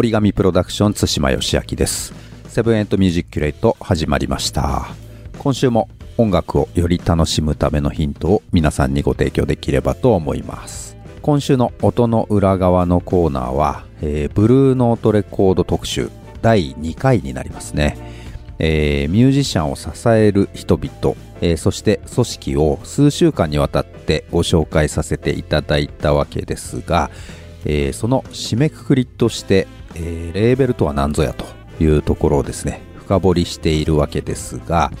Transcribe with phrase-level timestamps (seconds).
[0.00, 2.14] 折り紙プロダクション対馬義明です。
[2.48, 4.86] セブンエントミュージックキュレート始まりました。
[5.38, 10.96] 今週も音楽をより楽しむためのヒントを皆さんにご提供できればと思います。
[11.20, 16.08] 今週の音の裏側のコーナーは、えー、ブルーノートレコード特集
[16.40, 17.98] 第2回になりますね、
[18.58, 27.10] えー、ミュージシャンを支える人々、えー、そして組織を数週間にわたってご紹介させていただいたわけですが、
[27.66, 31.44] えー、その締めくくりとしてえー、レーベルとは何ぞやと
[31.82, 34.92] いうところをですね深掘りしているわけですが、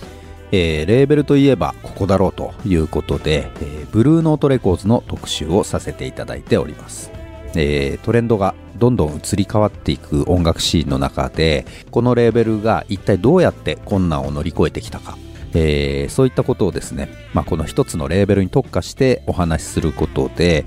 [0.52, 7.10] えー、レーベルといえばここだろうということで、えー、ブルーノートレコーズの特集をさせていただいております、
[7.54, 15.16] えー、トレンドがどんどん移り変わっていく音楽シーンの中でこのレーベルが一体どうやって困難を乗り越えてきたか。
[15.52, 20.64] えー、そういったことをですね、まあ、この一つのレーベルに特化してお話しすることで、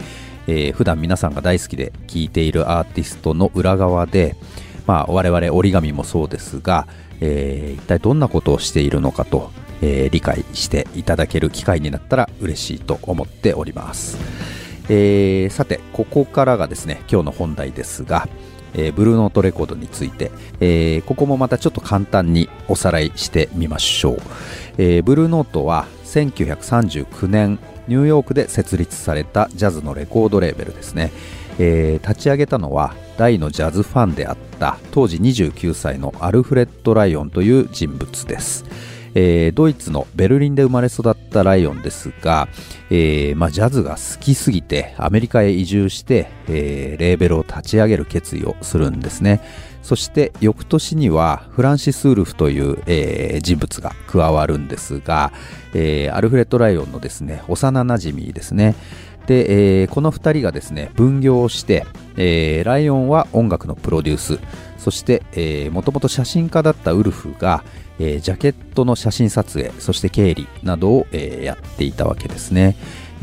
[0.47, 4.36] えー、普段皆さんが大好きで聴いているアーティストの裏側で、
[4.85, 6.88] まあ、我々折り紙もそうですが、
[7.22, 14.17] えー、一体どんなことをしているのかと、えー、理解していただける機会になったら嬉しいと思っております、
[14.89, 18.28] えー、さてここからがですね今日の本題ですが、
[18.73, 24.17] えー、ブルーノートレコードについて、えー、ここもまたちょっと簡単におさらいしてみましょう、
[24.78, 31.11] えー、ブルーノートは1939年ニューヨークで設立されたジャズのレコードレーベルですね、
[31.59, 38.66] えー、立ち上げたのは大のジャズファンであった当時29歳のアルフレッド・ライオンという人物です、
[39.16, 42.47] えー、ドイツのベルリンで生まれ育ったライオンですが、
[42.89, 49.41] えーまあ、ジャズが好きすぎてアメリカへ移住して、レーベルを立ち上げる決意をするんですね。
[49.83, 55.31] そして翌年にはフランシス・ウルフという、えー、人物が加わるんですが、
[55.73, 58.75] えー、アルフレッド・ライオンのですね幼なじみですね。
[59.27, 61.85] で、えー、この2人がですね分業をして、
[62.16, 64.39] ライオンは音楽のプロデュース。
[64.77, 67.63] そしてもともと写真家だったウルフが、
[67.97, 72.75] ジャケットの写真撮影そして経理などを、やっていたわけですね、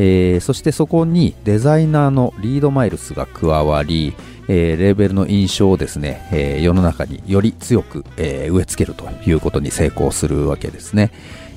[0.03, 4.15] えー、そしてそこにデザイナーのリード・マイルスが加わり、
[4.49, 11.11] えー、レーベルの印象をですね、えー、世の中により強く、え、植え付けるということに成功するわけですね。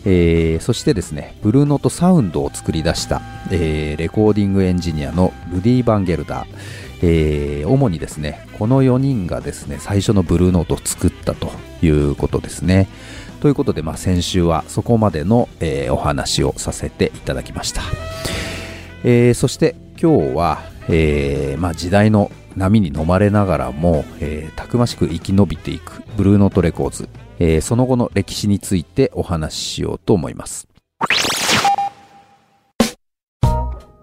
[0.05, 11.49] え、そしてですね、ブルーノートサウンドを作り出した、え、レコーディングエンジニアのルディ・バンゲルダー、え、主にですね、この4人がですね、最初のブルーノートを作ったと
[11.81, 12.89] いうことですね。
[13.39, 17.81] ということで、まあ、先週はそこまでの、え、お話をさせていただきました。
[19.03, 27.09] えー、そして今日は、えーまあ、時代の波に飲まれながらも、えー、たくましく生き延びていくブルーノートレコーズ、
[27.39, 30.67] えー、その後の歴史についてお話ししようと思います。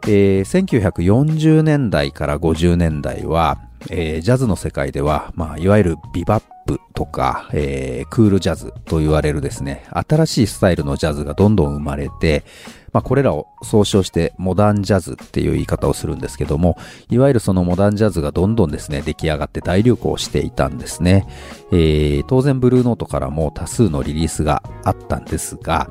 [0.07, 3.59] えー、1940年代から50年代は、
[3.91, 12.45] えー、ジャズの世界では、まあ、いわゆるビバップとか、えー、クールジャズと言われるですね、新しいスタイルのジャズがどんどん生まれて、
[12.93, 16.77] まあ、これらを総称してモダンジャズっていう言い方をするんですけども、
[17.09, 21.27] いわゆるそのモダンジャズがどんどんですね、出来上がって大流行していたんですね。
[21.73, 25.91] えー、当然ブルーノートからも多数のリリースがあったんですが、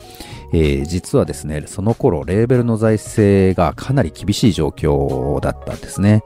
[0.54, 6.24] えー、実はですね、その頃レーベルの財政がかなり厳しい状況だったんですね。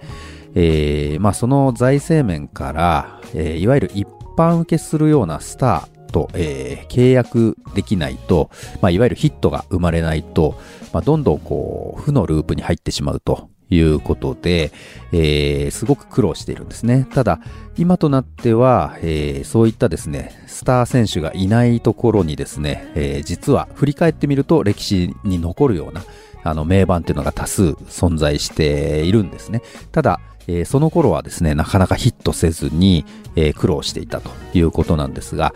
[0.55, 8.49] えー、まあその財政面から、えー、いわゆる一般受けするようなスター、と、えー、契約できないと、
[8.81, 10.57] まあ、いわゆるヒットが生まれないと、
[10.93, 14.71] まあ、どんどんこう、負のループに入ってしまうということで、
[15.11, 17.07] えー、すごく苦労しているんですね。
[17.13, 17.41] ただ、
[17.75, 26.03] 今となっては、えー、そういったですね、スター選手がいないところにですね、えー、実は振り返ってみると歴史に残るような、
[26.43, 29.61] あの、名盤っていうのが多数存在しているんですね。
[29.91, 33.05] ただ、えー、その頃はですね、なかなかヒットせずに、
[33.35, 35.53] えー、苦労していたということなんですが、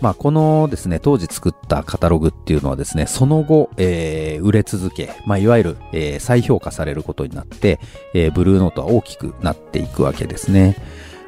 [0.00, 7.78] まあ、このですね、当時作ったカタログっていうのはですね、その後、えー、売れ続け、まあ、いわゆる、えー、再評価されることになって、
[8.14, 10.76] えー、ブルーノートは大きくなっていくわけですね。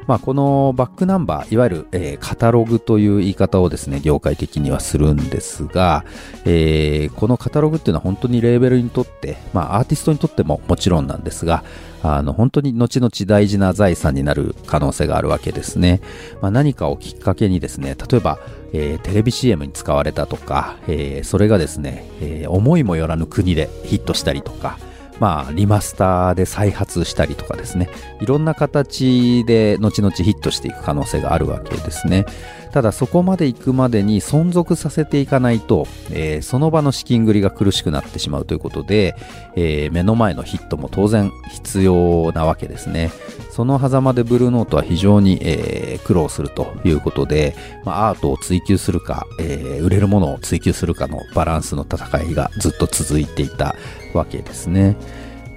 [0.07, 6.05] まあ、このバックナンバー、いわゆる、えー、カタログという言い方をですね、業界的にはするんですが、
[6.45, 11.63] えー、このカタログっていうのは本当にレーベルにとって、まあ、アーティストにとってももちろんなんですが、
[12.01, 16.01] あの、本当に後々大事な財産になる可能性があるわけですね。
[16.41, 18.39] まあ、何かをきっかけにですね、例えば、
[18.73, 24.77] えー、テレビ CM に使われたとか、え、それがですね、え、思いもよらぬ国でヒットしたりとか、
[25.19, 27.89] まあ、リマスターで再発したりとかですね、
[28.19, 32.25] いろんな形で後々ヒットしていく可能性があるわけですね。
[32.73, 39.15] ただそこまで行くまでに存続させていかないと、えー、その場の資金繰りが苦しくなってしまうということで、
[39.55, 43.11] えー、目の前のヒットも当然必要なわけですね。
[43.51, 47.55] その狭間でブルーノートは非常に、えー、苦労するということで、
[47.85, 53.75] まあ、アートを追求するか、え売れるものを追求するかのバランスの戦いがずっと続いていた
[54.17, 54.95] わけですね。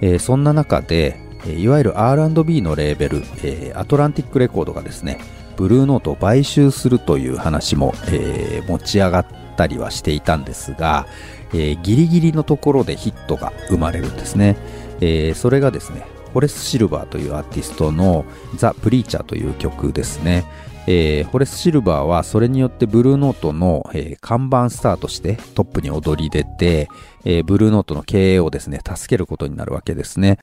[0.00, 5.18] えそんな中で、いわゆる R&B のレーベル、えアトランティックレコードがですね、
[5.56, 9.26] ブルーノートを買収するという話も、えー、持ち上がっ
[9.56, 11.06] たりはしていたんですが、
[11.52, 14.56] えー、ギリギリのところでヒットが生まれるんですね、
[15.00, 18.26] えー、それがですねホレス・シルバーというアーティストの
[18.56, 20.44] ザ・プリーチャーという曲ですね、
[20.88, 26.88] えー、ホレス・シルバーはそれによってブルーノートの、えー、看板スターとしてトップに躍り出て、
[27.24, 30.38] えー、ブルーノートの経営をですね助けることになるわけですね。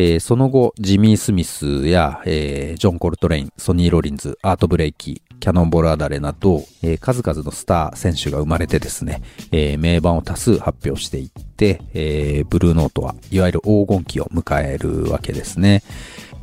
[0.00, 15.82] えー、その後、ジミー・スミスや、えー、ジョン・コルトレイン、ソニー・ロリンズ、アート・ブレイキー、キャノンボール・アダレイなど、えー、数々のスター選手が生まれてですね、えー、名盤を多数発表していって、えー、ブルーノートはいわゆる黄金期を迎えるわけですね。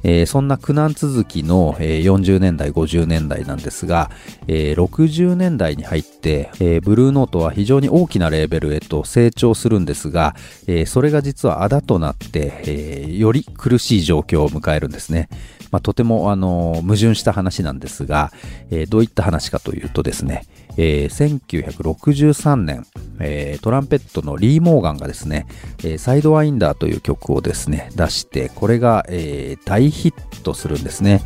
[0.08, 4.12] え、そんな苦難続きの、えー、40年代、50年代なんですが、
[4.48, 10.36] えー、60年代に入って、え、ブルーノートは非常に大きなレーベルへと成長するんですが、
[10.68, 15.28] え、それが実はあだとなって、え、より苦しい状況を迎えるんですね。
[15.76, 18.32] まあ、とても、あの矛盾した話なんですが、
[18.72, 20.46] えー、どういった話かというとですね、
[20.78, 22.88] えー、1963年、
[23.20, 25.48] えー、トランペットのリー・モーガンがですね、
[25.80, 31.22] えー、サイドワインダーという曲をですね、出して、これが、えー、大ヒットするんですね。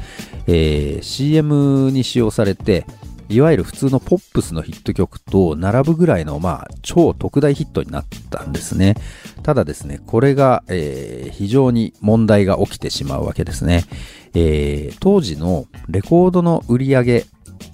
[0.47, 2.87] えー、CM に使用されて、
[3.29, 8.95] いわゆる普通のポップスのヒット曲と並ぶぐらいの、まあ、超特大ヒットになったんですね。
[9.43, 13.85] ただですね、これが、えー、非常に問題が起きてしまうわけですね。
[14.33, 17.25] えー、当時のレコードの売り上げ、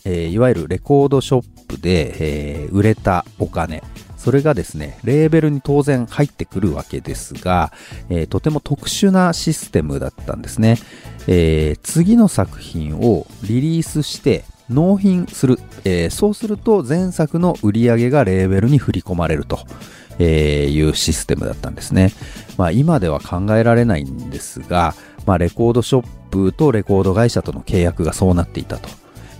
[0.04, 3.82] えー、いわゆるレコードショップで、えー、売れたお金、
[4.18, 7.72] それがですね、レーベルに当然入ってくるわけですが、
[8.10, 10.80] えー、とても特殊なシステムだったんですね。
[11.28, 19.60] えー、次の作品をリリースして納品する、えー、そうすると前作の売り上げがレーベルに振り込まれると。
[20.20, 22.14] えいうシステムだったんですね。
[22.58, 24.96] まあ今では考えられないんですが、
[25.26, 28.88] まあレコードショップとレコード会社との契約がそうなっていたと。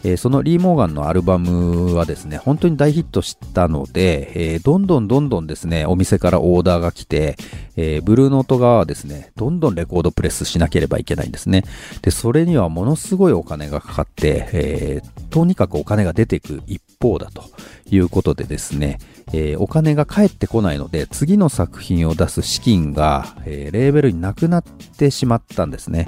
[0.06, 7.38] え、そのリー・モーガンのアルバムはですね、本当に大ヒットしたので、え、どんどんどんどんですね、お店からオーダーが来て、
[7.76, 11.64] え、ブルーノート側はですね、どんどんレコードプレスしなければいけないんですね。
[12.04, 17.44] で、それにはものすごいお金がかかって、えとにかくお金が出ていく一方だと
[17.90, 19.00] いうことでですね、
[19.34, 26.08] えお金が返ってこないので、次の作品を出す資金が、えレーベルになくなってしまったんですね。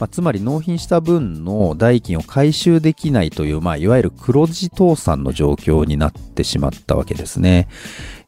[0.00, 7.68] まあ、つまり納品した分の代金を回収できないという、まあ、いわゆる黒字倒産の状況になってしまったわけですね。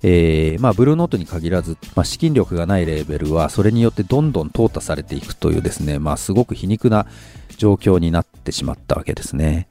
[0.03, 7.07] えー、まあ、ブルーノートに限らず、まあ、資金力がないレーベルは、それによってどんどん淘汰されていくというですね、まあ、すごく皮肉な
[7.57, 9.69] 状況になってしまったわけですね。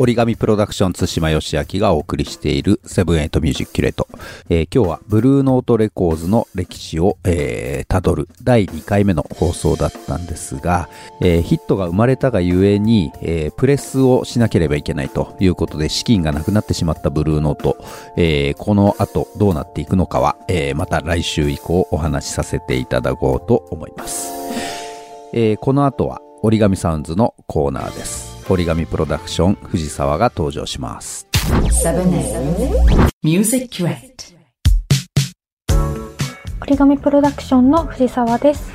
[0.00, 4.08] origami プロダクション対馬芳昭がお送りしているセブンエイトミュージックキュレート。
[4.48, 10.88] えー、今日はブルーノートレコーズの歴史を、えー、辿る第2回目の放送だったんですが、
[11.20, 17.76] えー、ヒットが生まれたがゆえに、えー、プレスをしなければいけないということで資金がなくなってしまったブルーノート。
[18.16, 24.32] えー、この後どうなっていくのかは、えー、また来週以降お話しさせていただこうと思います。
[25.34, 28.29] えー、この後は折り紙サウンズのコーナーです。
[28.52, 31.28] 折り紙プロダクション藤沢が登場します。
[36.60, 38.72] 折り紙プロダクションの藤沢です。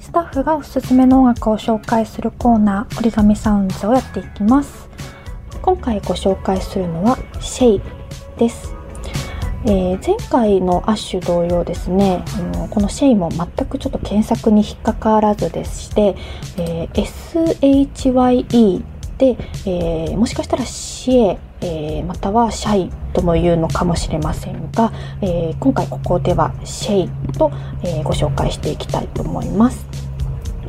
[0.00, 4.88] スタッフがおすすめの音楽を紹介するコーナー折り紙サウンズをやっていきます。
[5.62, 7.82] 今回ご紹介するのはシェイ
[8.36, 8.77] です。
[9.64, 16.16] えー、前回のアッシュ同様ですね、あのこのシェイも全くちょっと検索に引っかからずでして、
[16.56, 18.84] えー、SHYE
[19.18, 19.36] で、
[19.66, 27.50] えー、もしかしたらシエえー、またはシャイとも言うのかもしれませんが、えー、今回ここではシェイと、
[27.82, 29.87] えー、ご紹介していきたいと思います。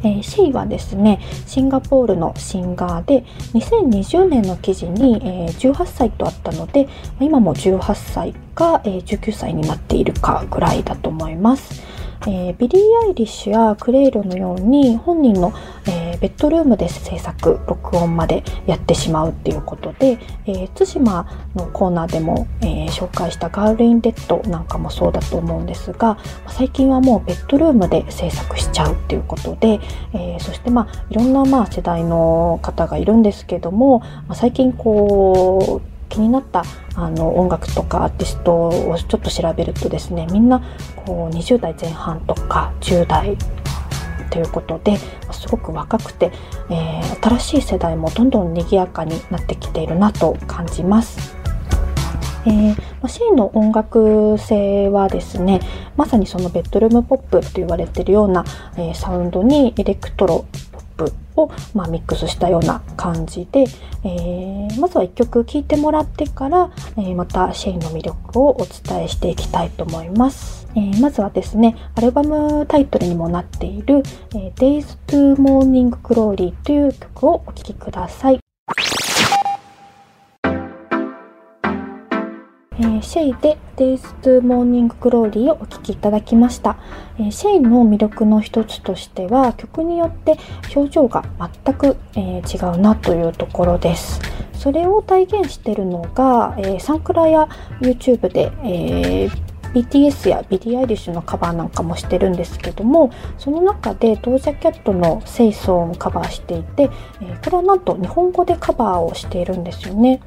[0.03, 6.87] えー、 Shye はですねシンガポールのシンガーで2020年の記事に、えー、18歳とあったので
[7.19, 11.98] 今も18歳か、えー、19歳になっているかぐらいだと思います。
[12.27, 15.53] えー、ビリー・アイリッシュやクレイロのように本人の、
[15.87, 29.79] えー、ベッドルームで制作録音までやってしまうっていうことで、えー、対馬のコーナーでも、え紹介したガール・イン・レッドなんかもそうだと思うんですが最近はもうベッドルームで制作しちゃうっていうことで、
[30.13, 36.63] えそしてまあいろんなまあ世代の方がいるんですけども、ま、最近こう気になった
[36.95, 40.61] あの音楽とかアーティストをちょっと調べるとですねみんな
[40.95, 43.37] こう20代前半とか10代
[44.29, 44.97] ということで
[45.31, 46.31] すごく若くて、
[46.69, 51.39] えー、新しい世代もどんどん賑やかになってきているなと感じます。
[52.45, 55.59] えー、ま Shye の音楽性はですね
[55.97, 58.45] まさにそのベッドルームポップと言われてるような、
[58.77, 60.45] えー、サウンドにエレクトロポッ
[60.99, 63.65] プを、まあ、ミックスしたような感じで、
[64.03, 70.67] えー、まずは1曲聴いてもらってから、えー、また Shye の魅力をお伝えしていきたいと思います。
[70.75, 74.03] えー、まずはですね、アルバムタイトルにもなっている、
[74.35, 78.48] え Days to Morning Glory という曲をお聴きください。
[82.79, 86.77] えー、 Shye で Days to Morning Glory をお聴きいただきました、
[87.17, 90.37] えー、 Shye の魅力の一つとしては曲によって
[90.73, 91.25] 表情が
[91.65, 94.21] 全く、えー、違うなというところです
[94.53, 97.49] それを体現しているのが、えー、サンクラや
[97.81, 106.89] YouTube で、えー BTS やビリー・アイリッシュのカバーなんかもしてるんですけどもその中でドージャキャットの「Say So」をカバーしていて、
[107.21, 110.21] え、これはなんと日本語でカバーをしているんですよね。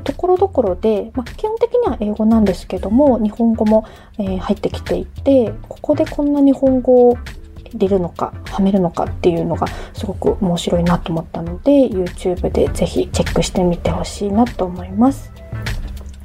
[0.00, 3.86] ところどころで、まあ、基本的には英語なんですけども日本語も、
[4.18, 7.18] えー、入ってきていてここでこんな日本語を
[7.72, 15.32] 入れるのかはめるのかっていうのがすごく面白いなと思ったので YouTube でぜひチェックしてみてほしいなと思います。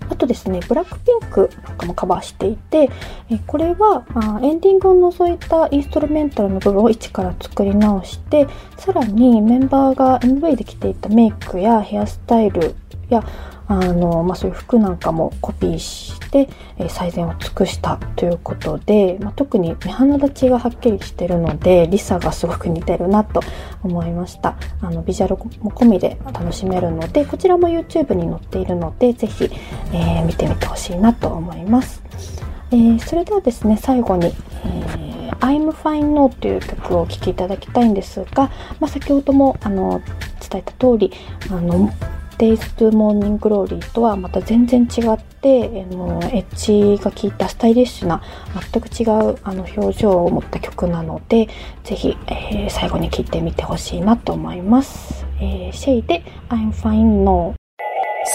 [0.10, 2.90] あとですね、ブラックピンクなんかもカバーしていて、
[3.30, 8.48] えこれはあエンディングを除いたインストルメンタルの部分を一から作り直して、
[8.78, 12.76] さらにメンバーが MV で着ていたメイクやヘアスタイル
[13.10, 13.24] や
[13.68, 23.42] あの、まあ、そういう服なんかもコピーして、え、最善を尽くしたということで、まあ、特に目鼻立ちがはっきりしてるのでリサがすごく似てるなと
[23.84, 24.56] 思いました。
[24.82, 29.50] あのビジュアルも込みで楽しめるのでこちらも YouTube に載っているのでぜひ、
[29.94, 32.02] えー、見てみてほしいなと思います、
[32.72, 34.34] えー、それではですね最後に、
[34.66, 35.08] え
[35.40, 40.02] I'm Fine No という曲をお聴きいただきたいんですが、まあ、先ほどもあの
[40.50, 41.12] 伝えた通り
[41.50, 41.92] あの
[42.38, 48.22] Days to Morning Glory とはまた全然違って、あのエッジが効いたスタイリッシュな
[48.72, 51.48] 全く違うあの表情を持った曲なので
[51.84, 55.26] ぜひ、えー、最後に聴いてみてほしいなと思います。
[55.40, 57.54] えー、シェイで I'm Fine No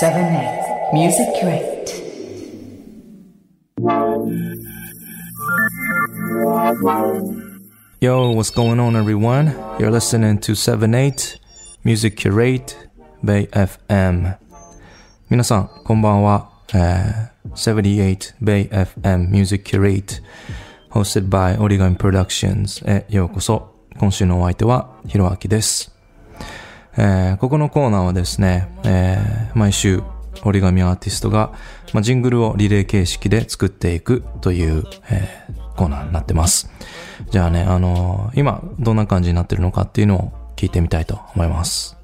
[0.00, 1.82] 7 Music Crate
[8.00, 9.54] Yo, what's going on everyone?
[9.78, 11.38] You're listening to 7-8
[11.84, 12.76] Music Curate
[13.24, 14.36] Bay FM
[15.30, 20.20] 皆さんこんばんは、えー、78 Bay FM Music Curate
[20.90, 25.94] hosted by Origami Productions へようこそ今週のお相手はひろあきです、
[26.98, 30.02] えー、ここのコーナーはですね、えー、毎週
[30.44, 31.52] 折り紙アーティストが、
[31.92, 36.72] まあ、ジングルをリレー形式で作っていくという、えー、コーナーになってます。
[37.30, 42.01] じゃあね、あのー、今どんな感じになってるのかっていうのを聞いてみたいと思います。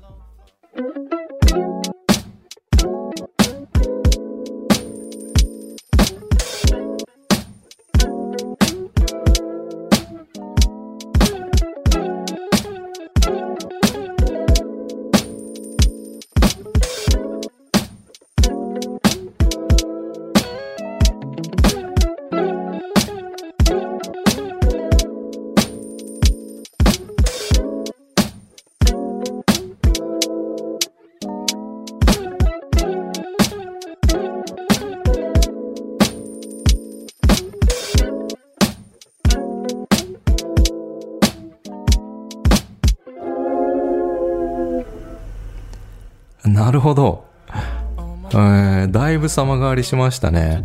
[49.29, 50.31] 様変わりしました。
[50.31, 50.65] ね。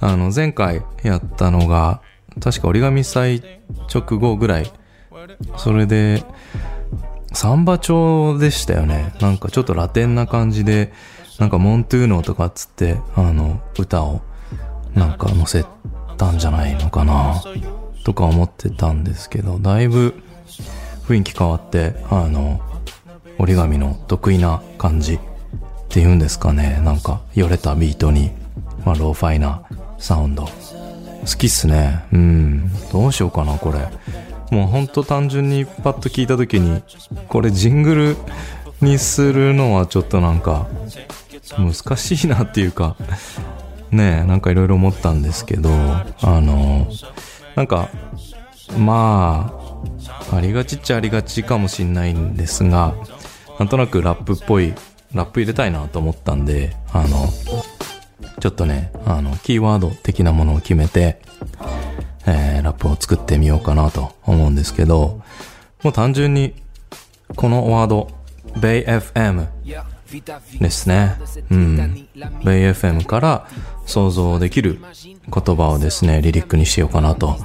[0.00, 1.50] あの、前回やった。
[1.50, 2.00] のが、
[2.40, 3.42] 確か折り紙祭
[3.92, 4.72] 直後ぐらい。
[5.56, 6.24] それで、
[7.32, 8.74] サンバ調でした。
[8.74, 9.14] よね。
[9.20, 10.92] なんかちょっとラテンな感じで、
[11.38, 14.22] なんかモントゥーノとかっつって、あの、歌を
[14.94, 15.64] なんか載せ
[16.16, 16.30] た。
[16.30, 17.42] んじゃないのかな、
[18.04, 18.92] とか思ってた。
[18.92, 20.14] んですけど、だいぶ
[21.08, 22.60] 雰囲気変わって、あの、
[23.38, 25.18] 折り紙の得意な感じ
[25.92, 26.80] ていうんですかね。
[26.82, 28.30] なんか、よれたビートに、
[28.84, 29.62] まあ、ローファイな
[29.98, 30.44] サウンド。
[30.44, 30.48] 好
[31.38, 32.04] きっすね。
[32.12, 32.70] うん。
[32.90, 33.78] どうしようかな、これ。
[34.56, 36.82] もうほんと単純にパッと聞いた時に、
[37.28, 38.16] これジングル
[38.80, 40.66] にするのはちょっとなんか、
[41.58, 42.96] 難しいなっていうか、
[43.90, 46.86] ねえ、なんかいろいろ思ったんですけど、あの、
[47.54, 47.90] なんか、
[48.78, 49.52] ま
[50.30, 52.94] あ、ありがちっちゃありがちかもしんないんですが、
[53.58, 54.72] なんとなくラップっぽい、
[55.14, 57.28] ラップ入れたいなと思ったんで、あの、
[58.40, 61.20] ちょっとね、あの、キーワード的なものを決めて、
[62.26, 65.20] えー、ラップを作ってみようかなと思うんですけど、
[65.82, 66.54] もう単純に、
[67.36, 68.10] このワード、
[68.54, 69.46] BayFM
[70.60, 71.16] ですね。
[71.50, 72.06] うん。
[72.42, 73.48] BayFM から
[73.86, 77.36] 想像できる言葉をですね、リリックにしようかなと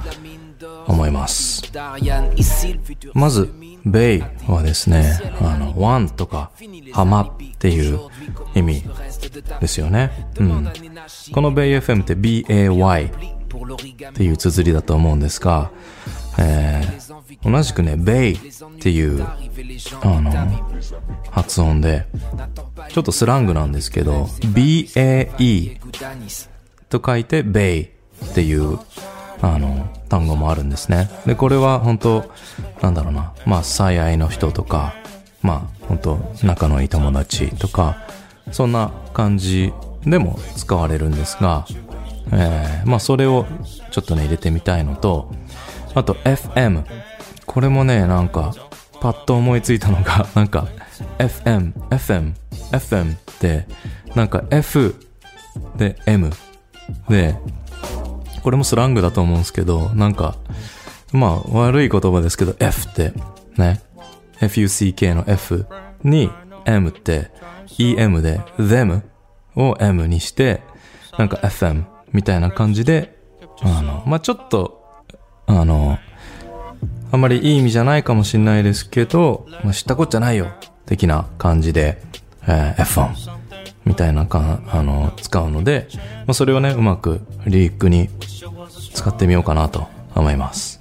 [0.86, 1.62] 思います。
[3.14, 3.52] まず、
[3.90, 6.50] ベイはですね、あの、ワンとか、
[6.92, 8.00] 浜っていう
[8.54, 8.84] 意味
[9.60, 10.30] ですよね。
[10.38, 10.68] うん。
[11.32, 13.08] このベイ FM って BAY
[14.10, 15.70] っていう綴りだと思うんですが、
[16.38, 18.38] えー、同じくね、ベイっ
[18.80, 20.30] ていう、あの、
[21.30, 22.06] 発音で、
[22.90, 25.80] ちょっとスラングなんですけど、BAE
[26.88, 27.88] と書いてベイっ
[28.34, 28.78] ていう、
[29.40, 31.08] あの、単語もあるんですね。
[31.26, 32.30] で、これは本当
[32.82, 34.94] なんだろうな、まあ、最愛の人とか、
[35.42, 37.96] まあ、本当仲のいい友達とか、
[38.50, 39.72] そんな感じ
[40.04, 41.66] でも使われるんですが、
[42.32, 43.46] えー、まあ、それを
[43.90, 45.32] ちょっとね、入れてみたいのと、
[45.94, 46.84] あと FM。
[47.46, 48.54] これもね、なんか、
[49.00, 50.66] パッと思いついたのが、 なんか、
[51.18, 52.34] FM、FM、
[52.72, 53.66] FM って、
[54.14, 54.94] なんか F
[55.76, 56.30] で M
[57.08, 57.36] で、
[58.48, 60.34] これもスラングだと思うんですけど、なんか、
[61.12, 63.12] まあ、悪い言葉ですけど、F って、
[63.58, 63.82] ね、
[64.40, 65.66] FUCK の F
[66.02, 66.30] に
[66.64, 67.30] M って
[67.66, 69.02] EM で them
[69.54, 70.62] を M にして、
[71.18, 73.18] なんか FM みたいな感じで、
[73.60, 74.82] あの、まあ、ちょっと、
[75.46, 75.98] あの、
[77.12, 80.46] あんまりいい意味じゃないかもしれないですけど、まあ、知ったこっちゃないよ、
[80.86, 82.00] 的な感じで、
[82.46, 83.37] えー F1
[83.88, 85.88] みたいなか、あの、使うので、
[86.26, 88.10] まあ、それをね、うまくリリックに
[88.92, 90.77] 使ってみようかなと思います。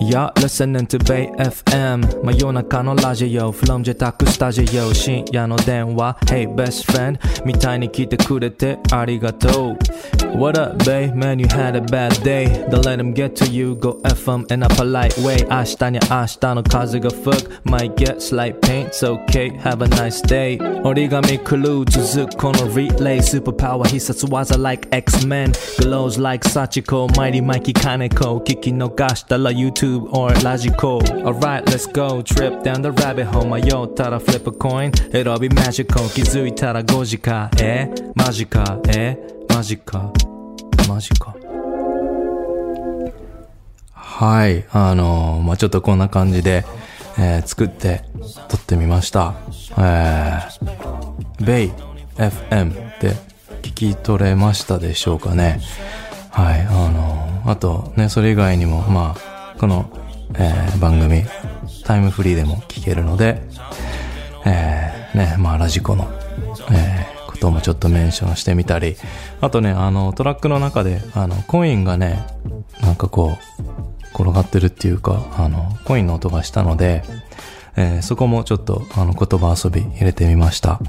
[0.00, 9.76] You're listening to Bay FM 真夜中のラジオ From 自宅スタジオ深夜の電話 Hey best friend みたいに来てくれてありがとう
[10.38, 13.74] What up babe man you had a bad day Don't let them get to you
[13.74, 19.88] Go FM in a polite way 明日に明日の風が吹く Might get slight pain It's okay Have a
[19.88, 30.99] nice day 折り紙クルー続くこのリレースーパーパワー必殺技 like X-Men Glows like Sachiko Mighty Mikey Kaneko 聞き逃したら YouTube Or ラジコ
[30.99, 32.21] Alright let's go.
[32.21, 33.45] Trip down the rabbit hole.
[33.47, 34.91] 迷ったら flip a coin.
[35.11, 36.07] It'll be magical.
[36.13, 39.17] 気づいたら5時かえマジかえ
[39.49, 40.11] マジか
[40.87, 41.35] マジか
[43.93, 44.65] はい。
[44.71, 46.65] あのーまあ、ちょっとこんな感じで、
[47.17, 48.03] えー作って
[48.49, 49.33] 撮ってみました。
[49.77, 51.71] えー、ベイ
[52.17, 53.13] FM って
[53.63, 55.59] 聞き取れましたでしょうかね。
[56.29, 56.61] はい。
[56.61, 59.30] あのーあとね、それ以外にも、まあ、
[59.61, 59.85] この、
[60.33, 61.21] えー番組、
[61.85, 63.43] タイムフリーでも聞けるので、
[64.43, 66.09] えーね、まあ、ラジコの、
[66.71, 68.95] えーこともちょっとメンションしてみたり、
[69.39, 72.25] あとね、あの、トラックの中で、あの、コインがね、
[72.81, 77.03] なんかこう、転がってるっていうか、あの、コインの音がしたので、
[77.75, 80.79] えーそこもちょっと、あの、言葉遊び入れてみました。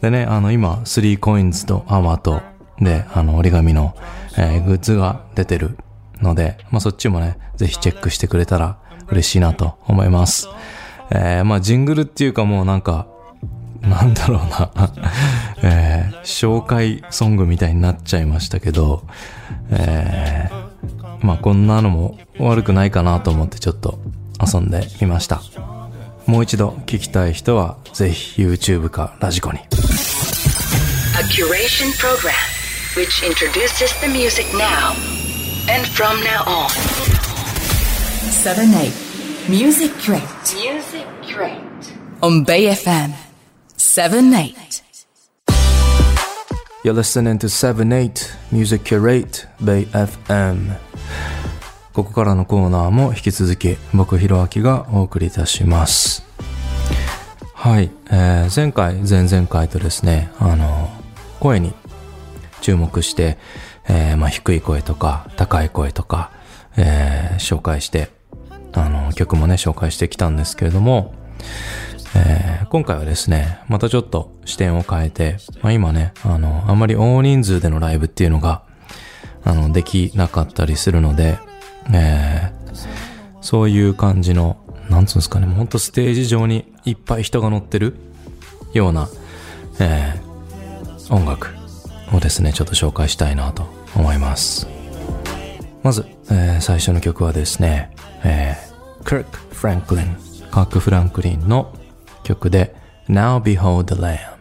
[0.00, 2.42] でね、あの、今、3コインズとアマと、
[2.80, 3.94] で、あの、折り紙の、
[4.36, 5.78] えーグッズが出てる
[6.20, 8.78] ので、まあ、そっちもね、ぜひチェックしてくれたら
[9.08, 10.48] 嬉しいなと思います。
[11.10, 13.06] えーまあ、ジングルっていうかもうなんか、
[13.80, 14.70] なんだろうな、
[15.62, 19.04] えー紹介ソングみたいになっちゃいましたけど、
[19.70, 20.58] えー
[21.24, 23.98] まあこんなのも悪くないかなと思ってちょっと
[24.44, 25.42] 遊んでみました。
[26.26, 29.58] もう一度聞きたい人はぜひ YouTube かラジコに。
[29.58, 29.62] A
[31.24, 32.32] curation program
[32.94, 34.92] which introduces the music now
[35.70, 36.68] and from now on.
[38.30, 40.22] 7 8 Music Crate
[40.54, 41.60] Music Crate.
[42.22, 43.12] on Bay FM
[43.76, 44.54] 7 8
[46.84, 50.76] You're listening to 78 Music Curate Bay FM
[51.92, 56.24] ここからのコーナーも引き続き僕ひろあきがお送りいたします
[57.54, 60.88] はい、えー前回、前々回とですね、あの、
[61.40, 61.74] 声に
[62.60, 63.36] 注目して、
[63.88, 66.30] えーまあ、低い声とか、高い声とか、
[66.76, 68.10] えー紹介して、
[68.72, 71.14] あの、曲もね、紹介してきたんですけれども、
[72.14, 78.62] えー今回はですね、またちょっと視点を変えて、まあ、今ね、あの、あんまり大人数でのライブっていうのが、
[79.44, 81.38] あの、できなかったりするので、
[81.92, 82.58] えー
[83.40, 84.58] そういう感じの、
[84.90, 87.94] なんつうんですかね、もうほんとステージ上にいっぱい人が乗ってる
[88.74, 89.08] ような、
[89.80, 90.28] えー
[91.14, 91.48] 音楽
[92.12, 94.66] をですね、ちょっと紹介したいなと思います。
[95.82, 97.90] まず、えー最初の曲はですね、
[98.24, 101.74] えー、Kirk Franklin、カーク・フランクリンの
[102.24, 102.74] 曲で
[103.08, 104.38] Now Behold the Lamb。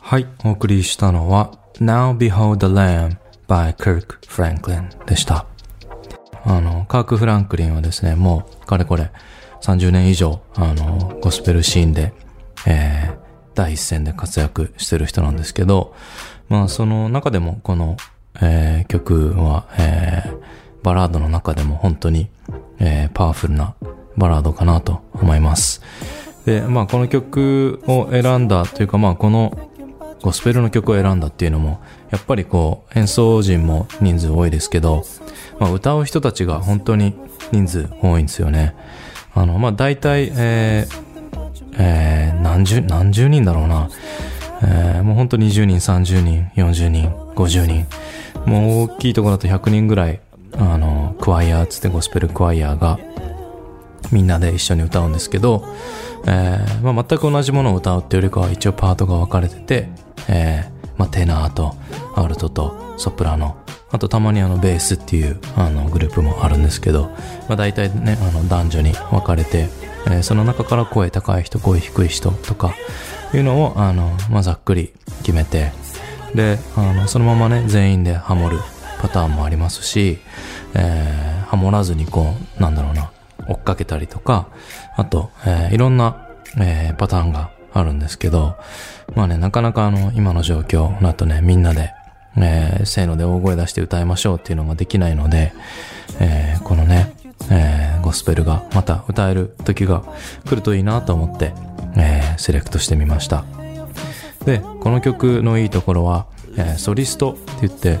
[0.00, 5.46] はい、お送りしたのは Now Behold the Lamb by Kirk Franklin でした。
[6.44, 9.10] あの、カーク・フランクリンはですね、もう、かれこれ、
[9.62, 12.12] 30年以上、あの、ゴスペルシーンで、
[12.66, 13.19] えー、
[13.60, 15.94] 第一線で活躍してる人なんですけど、
[16.48, 17.98] まあ、その中でも、この、
[18.40, 20.40] えー曲は、えー
[20.82, 22.30] バラードの中でも本当に、
[22.78, 23.74] えーパワフルな
[24.16, 25.82] バラードかなと思います。
[26.46, 29.68] で、まあ、この曲を選んだというか、まあ、この
[30.22, 35.04] ゴスペルの曲を選んだっていうのも、やっぱりこう、演奏陣も人数多いですけど、
[35.58, 37.14] まあ、歌う人たちが本当に
[37.52, 38.74] 人数多いんですよね。
[39.34, 41.09] あの、まあ、大体、えー
[41.78, 43.88] えー何十、何十人だろうな。
[44.62, 47.86] えーもう本当に20人、30人、40人、50人。
[48.46, 50.20] もう大きいところだと100人ぐらい、
[50.56, 52.98] あの、クワイヤーつってゴスペルクワイヤーが、
[54.12, 55.64] みんなで一緒に歌うんですけど、
[56.26, 59.88] えーまあ、全く同じものを歌うっていうよりかは一応パートが分かれてて、
[60.28, 61.74] えーまあ、テナーと
[62.14, 63.56] アルトとソプラノ、
[63.90, 67.04] あとたまにあのベースっていうあのグループもあるんですけど、
[67.48, 69.68] まあ、大体ね、あの男女に分かれて、
[70.06, 72.74] えーその中から声高い人、声低い人とか
[73.34, 75.72] いうのをあの、まあ、ざっくり決めて、
[76.34, 78.58] で、あの、そのままね、全員でハモる
[79.02, 80.18] パターンもありますし、
[80.74, 83.10] えーハモらずにこう、なんだろうな、
[83.48, 84.46] 追っかけたりとか、
[84.96, 88.56] あと、えーいろんな、えーパターンがあるんですけど、
[89.14, 91.92] まあね、なかなかあの、今の状況だとね、みんなで、
[92.36, 95.52] えーせーので大声出して歌いましょうっていうのができないので、
[96.20, 97.12] えーこのね、
[97.50, 100.02] えーゴスペルがまた歌える時が
[100.48, 101.52] 来るといいなと思って、
[101.96, 103.44] えーセレクトしてみました。
[104.44, 106.26] で、この曲のいいところは、
[106.56, 108.00] えーソリストって言って、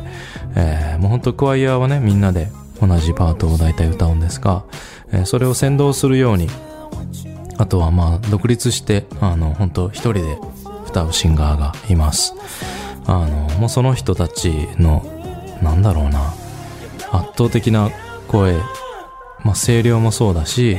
[0.56, 2.48] えーもうほんとクワイヤーはね、みんなで
[2.80, 4.64] 同じパートを大体歌うんですが、
[5.12, 6.48] えーそれを先導するように、
[7.58, 10.38] あとはまあ、独立して、あの、本当一人で
[10.88, 12.34] 歌うシンガーがいます。
[13.06, 13.26] あの、
[13.58, 15.04] もうその人たちの、
[15.62, 16.32] なんだろうな、
[17.12, 17.90] 圧倒的な
[18.28, 18.56] 声、
[19.44, 20.78] まあ、声量もそうだし、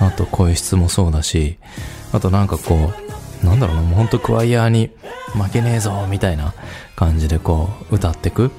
[0.00, 1.58] あと声質もそうだし、
[2.12, 2.92] あとなんかこ
[3.42, 4.90] う、なんだろうな、もうほんとクワイヤーに
[5.32, 6.54] 負けねえぞ、みたいな
[6.96, 8.50] 感じでこう、歌ってく。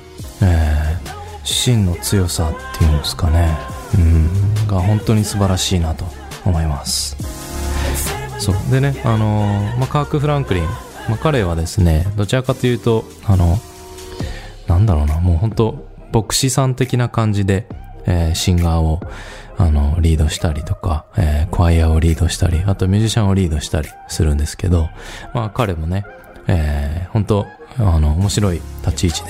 [0.42, 3.58] えー、芯の強さっていうんですかね。
[3.96, 4.30] うん、
[4.68, 6.06] が本当に素晴らしいなと
[6.46, 7.16] 思います。
[8.40, 8.56] そう。
[8.72, 10.64] でね、あのーまあ、カーク・フランクリン。
[11.08, 13.60] まあ、彼はですね、どちらかというと、あの、
[14.68, 17.68] なんだろうな、もう本当牧師さん的な感じで、
[18.06, 19.00] えーシンガーを、
[19.58, 24.90] あの、リードしたりとか、えークワイヤーをリードしたり、あとミュージシャンをリードしたりするんですけど、
[25.34, 26.06] まあ彼もね、
[26.48, 27.46] えー本当
[27.78, 29.30] あの、面白い立ち位置で、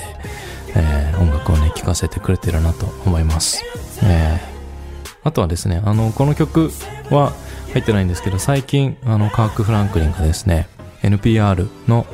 [0.76, 3.62] えー音楽をね、聴かせてくれてるなと思います。
[4.04, 4.56] えー
[5.24, 6.70] あとはですね、あの、この曲
[7.10, 7.32] は
[7.72, 10.68] 入ってないんですけど、最近、あの、カーク・フランクリンがですね、
[11.02, 12.06] NPR の、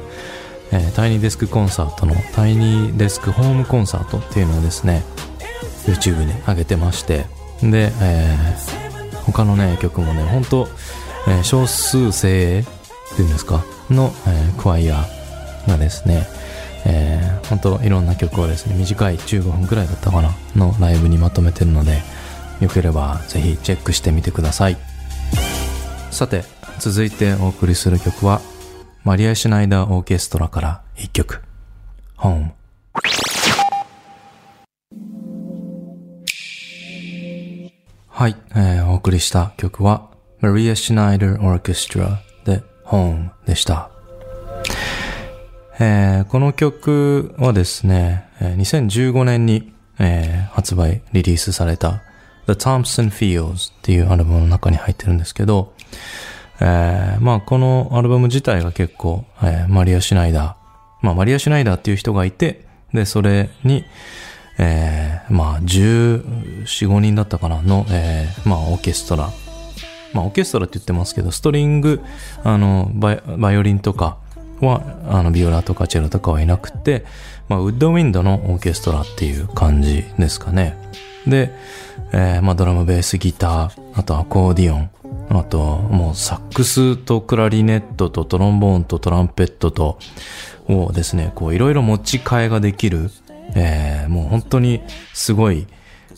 [0.70, 5.02] えータイニーデスクコンサートの、タイニーデスクホームコンサートっていうのをですね、
[5.86, 7.26] YouTube に上げてまして、
[7.62, 8.82] で、えー
[9.22, 10.68] 他のね、曲もね、本当
[11.28, 16.26] えー少数精鋭っていうんですか、の、えークワイヤーがですね、
[16.84, 22.02] えー、本当いろんな曲をですね、短い15分くらいだったかな、のライブにまとめてるので、
[22.60, 24.76] よければぜひチェックしてみてください。
[26.10, 26.44] さて、
[26.78, 28.40] 続いてお送りする曲は、
[29.04, 31.42] マリア・シュナイダーオーケストラから一曲、
[32.18, 32.50] Home。
[38.22, 40.08] はい、えーお送りした曲は、
[40.38, 43.90] マリア・シュナイダーオーケストラで Home でした。
[45.80, 52.00] えーこの曲はですね、2015年に、えー発売、リリースされた
[52.46, 55.72] The Thompson Fields っていうアルバムの中に入ってるんですけど、
[56.60, 63.84] えーまあこのアルバム自体が結構、えーマリア・シュナイダー、まあマリア・シュナイダーっていう人がいて、で、それに、
[64.58, 69.30] えー、まあ、14、5人だったかなの、えー、まあ、オーケストラ。
[70.12, 72.00] まあ、オーケストラって言ってますけど、ストリング、
[72.44, 73.12] あの、バ
[73.52, 74.18] イオリンとか
[74.60, 77.04] は、あの、ビオラとかチェロとかはいなくて、
[77.48, 80.76] まあ、ウッドウィンドのオーケストラっていう感じですかね。
[81.26, 81.52] で、
[82.12, 84.90] えー、まあ、ドラム、ベース、ギター、あとアコーディオン、
[85.30, 89.98] あと、もうサックスとクラリネットとトロンボーンとトランペットと、
[90.68, 93.10] をですね、こういろいろ持ち替えができる、
[93.54, 95.66] えー、もう本当にすごい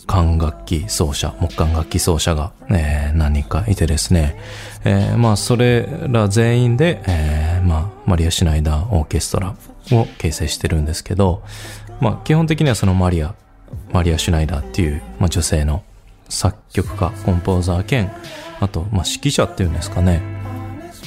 [0.06, 4.36] 管楽器奏者、木管楽器奏者が、えー、何人かいてですね、
[4.84, 9.54] えー、まあそれら全員で、えー、まあマリア・シュナイダーオーケストラ
[9.92, 11.42] を形成してるんですけど、
[12.00, 13.34] まあ基本的にはそのマリア、
[13.92, 15.82] マリア・シュナイダーっていう、まあ、女性の
[16.28, 18.10] 作曲家、コンポーザー兼、
[18.60, 20.20] あと、まあ指揮者っていうんですかね、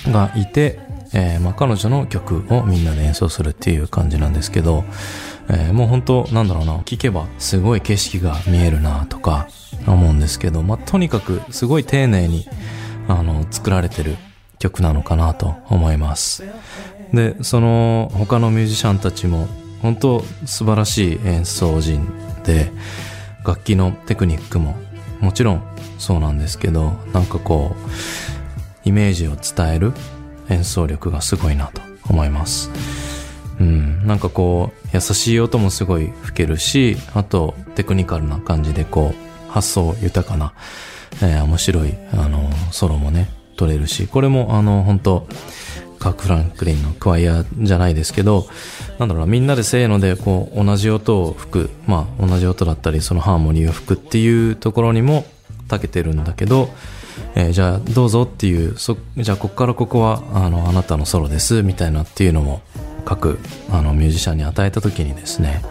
[0.08, 0.80] がいて、
[1.14, 4.86] えー、まあ彼女の曲をみんなで演奏するっていう感じなんですけど、
[5.50, 9.48] えー、もう本当なんだろうな、聞けばすごい景色が見えるなとか
[9.86, 12.48] 思うんですけど、まあとにかくすごい丁寧に、
[13.08, 14.18] あの、作られてる
[14.60, 16.44] 曲なのかなと思います。
[17.14, 19.48] で、その他のミュージシャンたちも
[19.82, 22.08] 本当素晴らしい演奏人
[22.44, 22.72] で、
[23.46, 24.76] 楽器のテクニックも
[25.22, 25.64] もちろん
[25.98, 29.94] そうなんですけど、なんかこう、イメージを伝える
[30.50, 32.70] 演奏力がすごいなと思います。
[33.60, 40.54] うん、なんかこう、優しい音もすごい吹けるし、あとテクニカルな感じでこう、発想豊かな、
[41.22, 45.28] えー、面白い、あの、ソロもね、取れるし、これもあの、本当
[46.00, 48.48] カーク・フランクリンのクワイアじゃないですけど、
[49.00, 55.26] なんだろうな、みんなでせーので、こう、同じ音を吹く、まあ、同じ音だったり、そのハーモニーを吹くっていうところにも、
[55.68, 56.70] 長けてるんだけど、
[57.36, 62.62] えー、じゃあどうぞっていうそじゃあここからここはあのあなたのソロですみたいなっていうのも
[63.08, 63.40] 各
[63.72, 65.62] あのミュージシャンに与えた時にですね、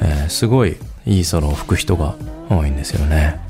[0.00, 0.76] えー、すごい
[1.06, 2.14] いいソロを吹く人が
[2.48, 3.40] 多いんですよね。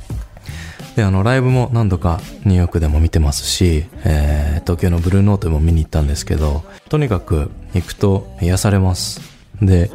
[0.97, 9.21] であのライブも何度かニューヨークでも見てますし、えー、東京のブルーノートでも見に行ったんですけどとにかく行くと癒されます。
[9.61, 9.91] で、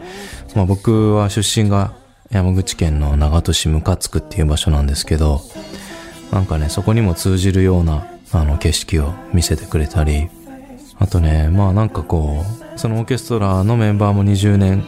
[0.56, 1.94] まあ、僕は出身が
[2.30, 5.42] 山口県の長門市向津っていう場所なんですけど
[6.32, 10.30] なんかね、そこにも通じるような、あの、景色を見せてくれたり、
[11.00, 14.86] あとね、まあなんかこう、そのオーケストラのメンバーも20年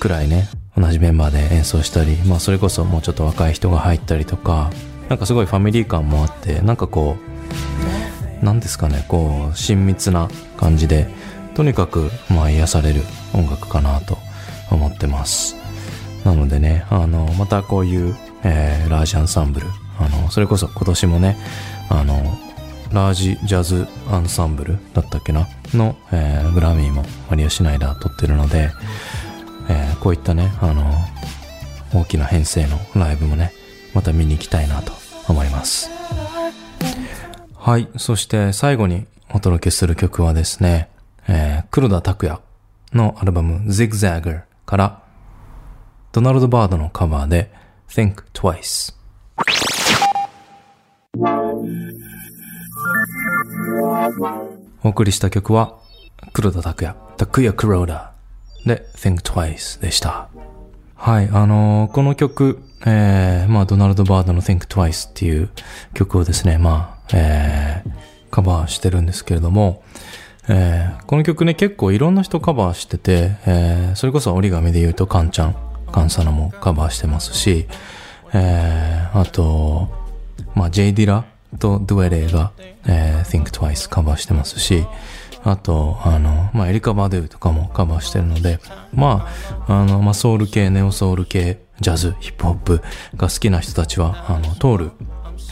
[0.00, 4.70] くらいね、同じメンバーで演奏したり、まあそれこそもうちょっと若い人が入ったりとか、
[5.10, 7.18] なんかすごいファミリー感もあって、なんかこ
[8.40, 11.08] う、なんですかね、こう、親密な感じで、
[11.54, 13.02] とにかく、まあ癒される
[13.34, 14.16] 音楽かなと
[14.70, 15.56] 思ってます。
[16.24, 19.66] なのでね、あの、またこういう、えー、ラージアンサンブル、
[19.98, 21.36] あの、それこそ今年もね、
[21.90, 22.38] あの、
[22.92, 25.48] ラージジャズアンサンブルだったっけな？
[25.74, 28.70] の、えー、グラミーもマリア・シナイダー撮ってるので、
[29.68, 30.92] えー、こういったね、あの、
[31.94, 33.52] 大きな編成のライブもね、
[33.94, 34.92] また見に行きたいなと
[35.28, 35.90] 思います。
[37.54, 37.88] はい。
[37.96, 40.88] そして最後にお届けする曲はですね、
[41.28, 42.40] えー、黒田拓也
[42.92, 45.02] のアルバム Zigzagger から
[46.12, 47.52] ドナルド・バードのカバーで
[47.88, 48.94] Think Twice
[54.82, 55.78] お送りした曲は、
[56.32, 60.28] 黒田拓也、拓也クローダーで Think Twice でした。
[60.94, 65.50] はい、あのー、この曲、えー、まあ、ドナルド・バードの Think Twice っていう
[65.94, 67.90] 曲をですね、まあ、えー、
[68.30, 69.82] カバーしてるんですけれども、
[70.48, 75.56] えー、この曲ね、結構いろんな人カバーしてて、えー、それこそ折り紙で言うとカンちゃん、
[75.92, 77.66] カンサナもカバーしてますし、
[78.32, 79.88] えー、あと、
[80.54, 81.24] まあ、J ディラ
[81.58, 82.52] とドゥエレイが、
[82.86, 84.86] えー、Think Twice カバーしてますし、
[85.44, 88.58] あと、あの、まあ、エリカ・バドゥとかもカバーしてるので、
[88.92, 89.28] ま
[89.68, 92.82] あ、あの、まあ、ソウル系、ネオソウル系、ジャズ、ヒップホップ
[93.16, 94.90] が好きな人たちは、あの、通る、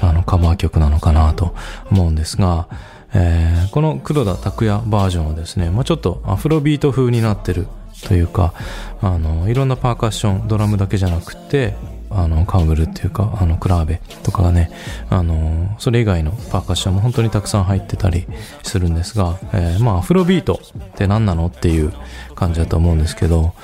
[0.00, 1.54] あの、カバー曲なのかなと
[1.90, 2.68] 思うんですが、
[3.14, 7.68] えー、この黒田拓也バージョンはですね、まあ、ちょっとアフロビート風になってる
[8.02, 8.52] というか、
[9.00, 11.76] あの、いろんなパーカッション、ドラムだけじゃなくて、
[12.14, 14.70] あの、カウブルっていうか、あの、クラーベとかがね、
[15.10, 18.26] あの、それ以外のパーカッションも本当にたくさん入ってたり
[18.62, 21.92] するんですが、えー、まあ、アフロビートって何なのっていう
[22.34, 23.54] 感じだと思うんですけど、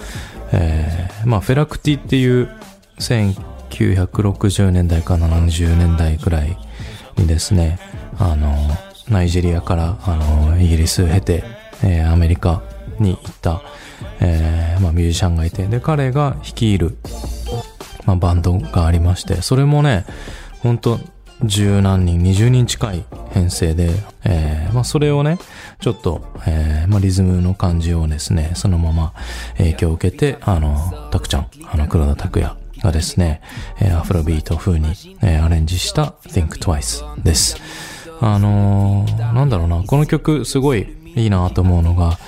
[0.52, 2.48] えー、まあ、フェラクティっていう
[2.98, 6.56] 1960年代か70年代くらい
[7.16, 7.78] にですね、
[8.18, 8.54] あの、
[9.08, 11.44] ナイジェリアから、あの、イギリス経て、
[11.82, 12.62] えー、アメリカ
[12.98, 13.62] に行った、
[14.20, 16.96] えー、まあ、ミュージシャンがいて、で、彼が率いる、
[18.06, 20.04] まあ、バンドがありまして、それもね、
[20.62, 21.00] ほんと
[21.42, 23.90] 十何人、二十人近い編成で、
[24.24, 25.38] えー、まあそれをね、
[25.80, 29.14] ちょっと、えー、まあリズムの感じをですね、そのまま
[29.56, 33.40] 影響を受けて、あの、たくちゃん、あの黒田拓也がですね、
[33.80, 34.88] えーアフロビート風に、
[35.22, 37.56] えーアレンジした Think Twice です。
[38.20, 42.18] あのーなんだろうな、この曲すごいいいなと思うのが、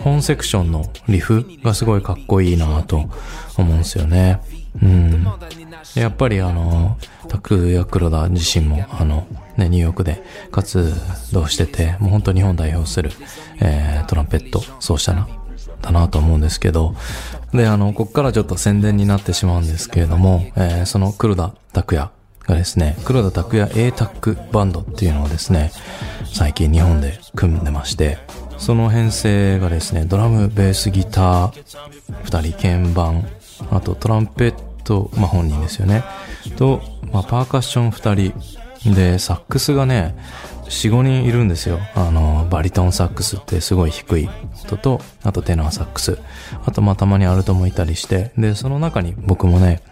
[0.00, 3.10] 本セクションのリフがすごいかっこいいなと
[3.58, 4.40] 思うんですよね。
[4.80, 5.26] うん。
[5.94, 6.96] やっぱりあの、
[7.28, 10.92] タクヤクロダ自身もあの、ね、ニューヨークで活
[11.32, 13.10] 動してて、もう本当日本代表する、
[13.60, 15.28] えートランペット奏者な、
[15.82, 16.94] だなと思うんですけど、
[17.52, 22.10] で、あの、こっからちょっと宣伝になってしまうんですけれども、えーその黒田拓也
[22.46, 25.70] がですね、黒田拓也 A タックバンドっていうのをですね、
[26.32, 28.18] 最近日本で組んでまして、
[28.58, 31.52] その編成がですね、ドラム、ベース、ギター、
[32.22, 33.26] 二人、鍵盤、
[33.70, 36.04] あとトランペット、まあ、本人ですよね。
[36.56, 38.34] と、まあ、パーカッション二人。
[38.94, 40.16] で、サックスがね、
[40.64, 41.78] 4、5人いるんですよ。
[41.94, 44.28] あの、バリトンサックスってすごい低い
[44.64, 46.18] 音と、あとテナーサックス。
[46.64, 49.82] あと、まあ、たまにアルトもいたりして、で、その中に僕もね、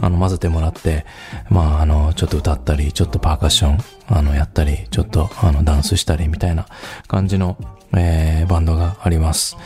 [0.00, 1.06] あの、混ぜてもらって、
[1.48, 6.66] まあ、あの、ちょっと歌ったり、ちょっとパーカッション、あの、やったり、ちょっと、あの、ダンスしたり、みたいな
[7.06, 7.56] 感じの、
[7.96, 9.56] えー、バンドがあります。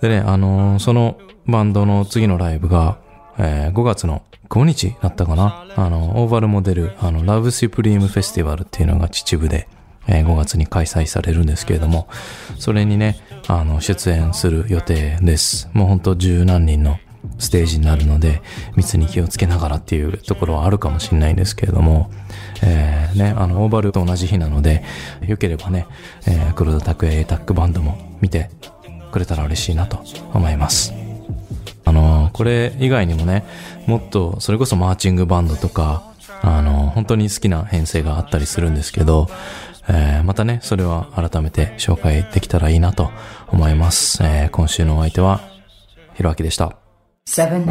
[0.00, 2.98] でね、あのそのバンドの次のライブが、
[3.38, 9.68] えー5月の5日だったかなあの、オーバルモデル、あの、ラブシュプリームフェスティバルっていうのが秩父で、
[10.08, 12.08] えー5月に開催されるんですけれども、
[12.58, 13.16] それにね、
[13.46, 15.68] あの、出演する予定です。
[15.72, 16.98] もうほんと十何人の
[17.38, 18.42] ステージになるので、
[18.76, 22.10] 密に気をつけながらっていうところはあるかもしれないんですけれども、
[22.62, 24.82] えーね、あの、オーバルと同じ日なので、
[25.26, 25.86] よければね、
[26.26, 28.50] えー黒田拓也 A タックバンドも見て
[29.12, 30.02] くれたら嬉しいなと
[30.34, 30.92] 思います。
[31.90, 33.44] あの、これ以外にもね、
[33.86, 36.04] もっと、それこそマーチングバンドとか、
[36.40, 39.28] あの、本当に好きな編成があったりするんですけど、
[39.88, 43.10] えーまたね、それは改めて紹介できたらいいなと
[43.48, 44.22] 思います。
[44.22, 45.40] えー今週のお相手は、
[46.14, 46.76] ひろあきでした。
[47.26, 47.66] 7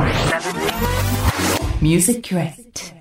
[1.82, 2.99] Music Crate.